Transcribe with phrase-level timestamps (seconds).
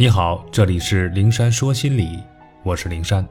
[0.00, 2.22] 你好，这里是灵山说心理，
[2.62, 3.28] 我是灵山，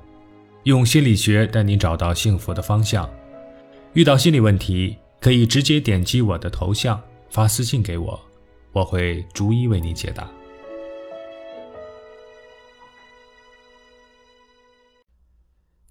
[0.63, 3.09] 用心理学带你找到幸福的方向。
[3.93, 8.19] 遇到心理问题，可以直接点击我的头像发私信给我，
[8.73, 10.29] 我会逐一为你解答。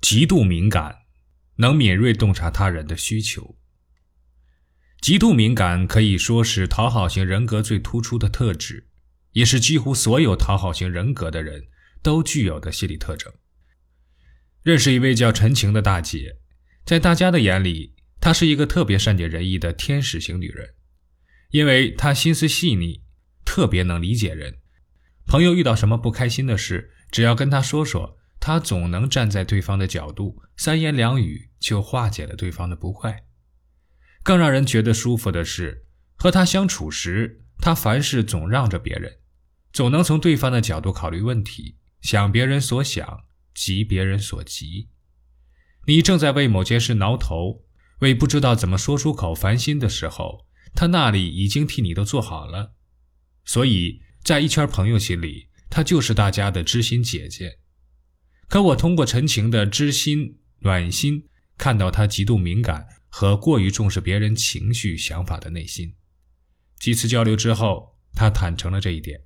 [0.02, 0.94] 极度敏感，
[1.56, 3.56] 能敏锐洞察他人的需求。
[5.00, 8.86] 极度敏感可以说是讨好型人格最突出的特质，
[9.36, 11.66] 也是几乎所有讨好型人格的人
[12.02, 13.30] 都具有的心理特征。
[14.62, 16.38] 认识一位叫陈晴的大姐，
[16.86, 20.74] 在大家的眼里，她是一个特别善解人意的天使型女人，
[21.50, 23.02] 因为她心思细腻，
[23.44, 24.56] 特别能理解人。
[25.26, 33.26] 朋友遇到什么不开心的事，只要跟她说说，她总能站在对方的角度，三言两语就化解了对方的不快。
[34.22, 35.84] 更让人觉得舒服的是，
[36.16, 39.18] 和他相处时，他凡事总让着别人，
[39.76, 43.24] 总能从对方的角度考虑问题，想别人所想，
[43.54, 44.88] 急别人所急。
[45.86, 47.62] 你正在为某件事挠头，
[47.98, 52.72] 为不知道怎么说出口烦心的时候，他那里已经替你都做好了。
[53.44, 57.58] 所以在一圈朋友心里，他就是大家的知心姐姐。
[58.48, 62.88] 可我通过陈情的知心暖心，看到他极度敏感。
[63.08, 65.94] 和过于重视别人情绪想法的内心，
[66.78, 69.20] 几次交流之后，他坦诚了这一点。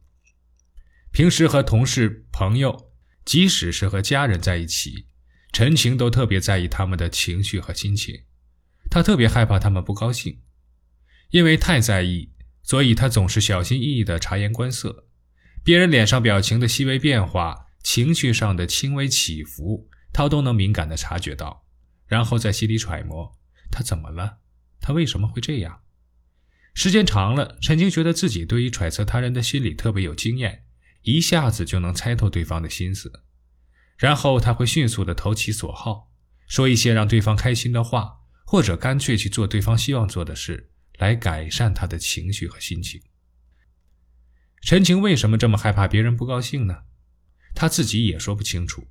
[1.13, 2.93] 平时和同事、朋友，
[3.25, 5.07] 即使是和家人在一起，
[5.53, 8.23] 陈晴都特别在意他们的情绪和心情。
[8.89, 10.41] 他特别害怕他们不高兴，
[11.31, 15.07] 因为太在意，所以他总是小心翼翼地察言观色，
[15.65, 21.65] 别人脸上表情的细微变化、情绪上的轻微起伏，他都能敏感地察觉到，
[22.07, 23.37] 然后在心里揣摩。
[23.71, 24.39] 他怎么了？
[24.81, 25.83] 他为什么会这样？
[26.73, 30.65] 时间长了，陈青觉得自己对于揣测他人的心理特别有经验，
[31.03, 33.25] 一下子就能猜透对方的心思。
[33.97, 36.11] 然后他会迅速的投其所好，
[36.47, 43.03] 说一些让对方开心的话，或者干脆去做对方希望做的事，来改善他的情绪和心情。
[44.63, 46.85] 陈情为什么这么害怕别人不高兴呢？
[47.55, 48.89] 他自己也说不清楚。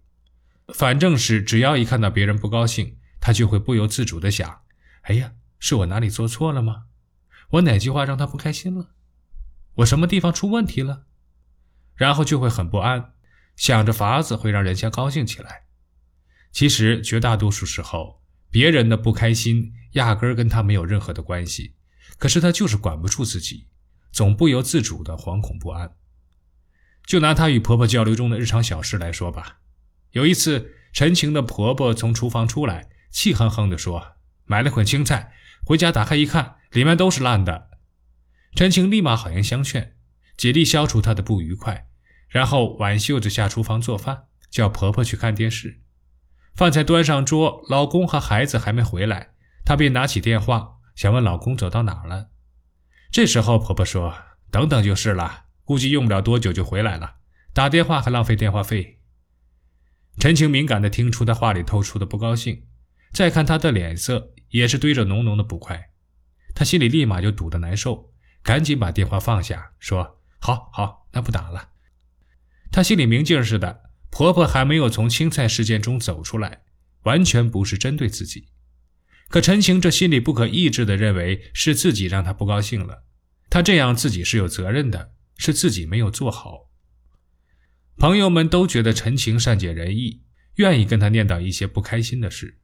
[0.74, 4.62] 反正是只要一看到别人不高兴，他就会不由自主的想。
[5.02, 6.86] 哎呀，是我哪里做错了吗？
[7.52, 8.92] 我哪句话让他不开心了？
[9.78, 11.08] 我什么地方出问题了？
[12.00, 13.12] 然后就会很不安，
[13.58, 15.64] 想着法子会让人家高兴起来。
[16.54, 21.76] 其实绝大多数时候，别人的不开心压根儿跟他没有任何的关系，
[22.18, 23.68] 可是他就是管不住自己，
[24.14, 25.92] 总不由自主的惶恐不安。
[27.06, 29.58] 就拿她与婆婆交流中的日常小事来说吧，
[30.12, 34.16] 有一次，陈晴的婆婆从厨房出来，气哼哼地说。
[34.46, 35.34] 买了捆青菜，
[35.66, 37.70] 回家打开一看，里面都是烂的。
[38.56, 39.98] 陈晴立马好言相劝，
[40.38, 41.89] 竭力消除她的不愉快，
[42.30, 45.82] 然后挽袖子下厨房做饭，叫婆婆去看电视。
[46.56, 49.32] 饭菜端上桌，老公和孩子还没回来，
[49.66, 52.30] 她便拿起电话想问老公走到哪了。
[53.12, 54.16] 这时候婆婆说
[54.52, 57.16] ：“等等就是了，估计用不了多久就回来了。
[57.54, 59.00] 打电话还浪费电话费。”
[60.20, 62.66] 陈晴敏感地听出她话里透出的不高兴，
[63.12, 64.32] 再看她的脸色。
[64.50, 65.92] 也是堆着浓浓的不快，
[66.56, 71.70] 他心里立马就堵得难受，赶紧把电话放下，说：“好好，那不打了。”
[72.80, 76.62] 他心里明镜似的，婆婆还没有从青菜事件中走出来，
[77.04, 78.48] 完全不是针对自己。
[79.28, 83.04] 可陈晴这心里不可抑制的认为是自己让她不高兴了，
[83.50, 86.70] 她这样自己是有责任的，是自己没有做好。
[87.98, 90.22] 朋友们都觉得陈晴善解人意，
[90.56, 92.60] 愿意跟她念叨一些不开心的事。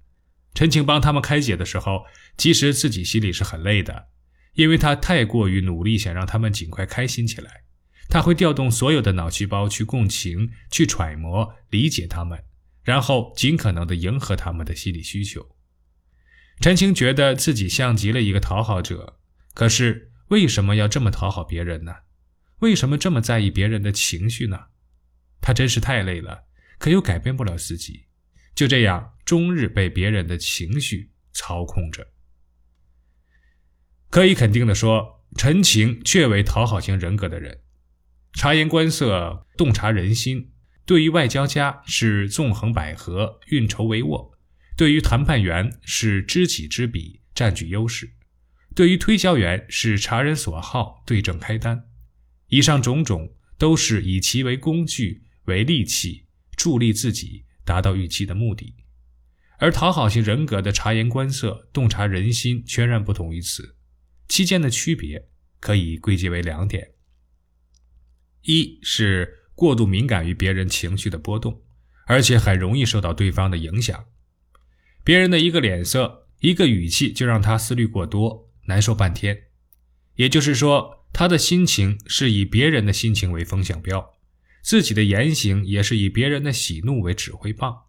[0.53, 2.05] 陈晴帮他们开解的时候，
[2.37, 4.07] 其实自己心里是很累的，
[4.53, 7.65] 因为她太过于努力，想让他们尽快开心起来。
[8.09, 12.43] 他会调动所有的脑细胞去共情、去揣摩、理解他们，
[12.83, 15.55] 然后尽可能的迎合他们的心理需求。
[16.61, 19.19] 陈情觉得自己像极了一个讨好者，
[19.53, 21.93] 可是为什么要这么讨好别人呢？
[22.59, 24.67] 为什么这么在意别人的情绪呢？
[25.41, 26.45] 他真是太累了，
[26.79, 28.05] 可又改变不了自己。
[28.55, 32.13] 就这样，终日被别人的情绪操控着。
[34.09, 37.63] 可以肯定的说，陈情确为讨好型人格的人，
[38.35, 40.51] 察言观色，洞察人心。
[40.85, 44.35] 对于外交家是纵横捭阖，运筹帷幄；
[44.77, 48.09] 对于谈判员是知己知彼，占据优势；
[48.75, 51.85] 对于推销员是察人所好，对症开单。
[52.49, 57.45] 以上种种都是以其为工具，为利器，助力自己。
[57.65, 58.75] 达到预期的目的，
[59.57, 63.75] 而讨好型人格的察言观色、洞察人心全然不同于此。
[64.27, 65.27] 其间的区别
[65.59, 66.91] 可以归结为两点：
[68.45, 71.61] 一是过度敏感于别人情绪的波动，
[72.07, 74.05] 而且很容易受到对方的影响。
[75.03, 79.43] 别人的一个脸色、一个语气，就让他思虑过多，难受半天。
[80.15, 84.13] 也就是说，他的心情是以别人的心情为风向标，
[84.61, 87.83] 自己的言行也是以别人的喜怒为指挥棒。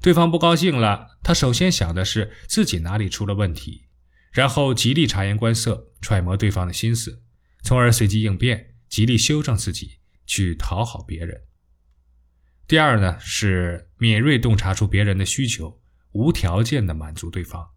[0.00, 3.82] 对方不高兴了，他首先想的是自己哪里出了问题，
[4.32, 7.22] 然后极力察言观色，揣摩对方的心思，
[7.62, 9.92] 从而随机应变，极力修正自己，
[10.26, 11.44] 去讨好别人。
[12.68, 15.80] 第二呢，是敏锐洞察出别人的需求，
[16.10, 17.70] 无条件的满足对方。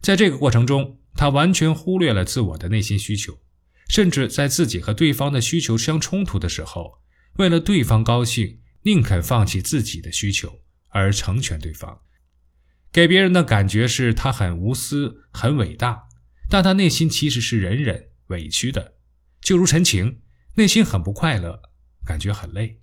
[0.00, 3.40] 在这个过程中，他完全忽略了自我的内心需求，
[3.88, 7.00] 甚至在自己和对方的需求相冲突的时候，
[7.38, 10.60] 为了对方高兴，宁肯放弃自己的需求。
[10.90, 12.02] 而成全对方，
[12.92, 16.04] 给别人的感觉是他很无私、很伟大，
[16.48, 18.94] 但他内心其实是忍忍、委屈的。
[19.42, 20.20] 就如陈情，
[20.54, 21.60] 内心很不快乐，
[22.06, 22.80] 感觉很累。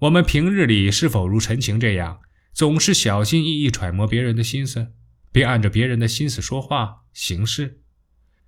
[0.00, 2.20] 我们平日里是否如陈情这样，
[2.52, 4.92] 总是小心翼翼揣摩别人的心思，
[5.30, 7.80] 并按着别人的心思说话行事？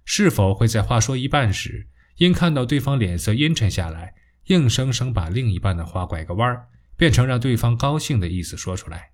[0.05, 4.15] 是否会在话说一半时，因看到对方脸色阴沉下来，
[4.47, 6.69] 硬生生把另一半的话拐个弯儿？
[6.97, 9.11] 变成让对方高兴的意思说出来，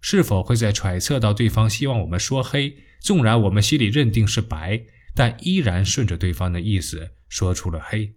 [0.00, 4.84] 是否会在揣测到对方希望我们说黑，纵然我们心里认定是白，
[5.14, 8.14] 但依然顺着对方的意思说出了黑？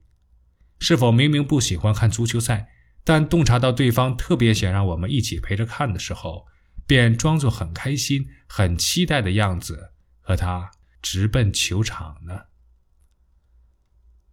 [0.80, 2.70] 是否明明不喜欢看足球赛，
[3.04, 6.48] 但洞察到对方特别想让我们一起陪着看的时候，
[6.86, 10.72] 便装作很开心、很期待的样子和他
[11.02, 12.46] 直奔球场呢？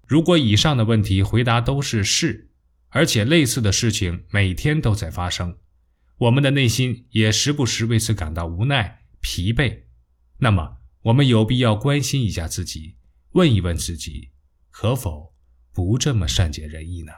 [0.07, 2.51] 如果以上的问题回答都是是。
[2.97, 5.59] 而且类似的事情每天都在发生，
[6.17, 9.81] 我们的内心也时不时为此感到无奈、疲惫。
[10.39, 12.97] 那么，我们有必要关心一下自己，
[13.33, 14.31] 问一问自己，
[14.71, 15.35] 可否
[15.71, 17.13] 不这么善解人意呢？